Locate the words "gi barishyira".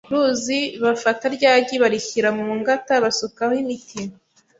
1.65-2.29